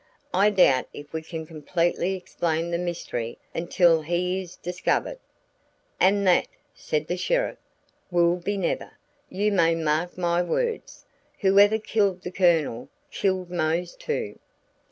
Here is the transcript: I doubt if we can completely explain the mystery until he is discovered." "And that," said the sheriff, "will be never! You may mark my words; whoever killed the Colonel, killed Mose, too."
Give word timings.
I 0.33 0.49
doubt 0.49 0.87
if 0.93 1.13
we 1.13 1.21
can 1.21 1.45
completely 1.45 2.15
explain 2.15 2.71
the 2.71 2.79
mystery 2.79 3.37
until 3.53 4.01
he 4.01 4.41
is 4.41 4.55
discovered." 4.55 5.19
"And 5.99 6.25
that," 6.25 6.47
said 6.73 7.05
the 7.05 7.17
sheriff, 7.17 7.59
"will 8.09 8.37
be 8.37 8.57
never! 8.57 8.93
You 9.29 9.51
may 9.51 9.75
mark 9.75 10.17
my 10.17 10.41
words; 10.41 11.05
whoever 11.41 11.77
killed 11.77 12.23
the 12.23 12.31
Colonel, 12.31 12.89
killed 13.11 13.51
Mose, 13.51 13.95
too." 13.95 14.39